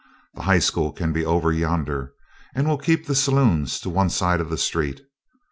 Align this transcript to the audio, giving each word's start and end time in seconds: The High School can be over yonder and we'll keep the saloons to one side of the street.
The 0.33 0.41
High 0.41 0.57
School 0.57 0.91
can 0.93 1.13
be 1.13 1.23
over 1.23 1.51
yonder 1.51 2.13
and 2.55 2.67
we'll 2.67 2.79
keep 2.79 3.05
the 3.05 3.13
saloons 3.13 3.79
to 3.81 3.89
one 3.91 4.09
side 4.09 4.41
of 4.41 4.49
the 4.49 4.57
street. 4.57 5.01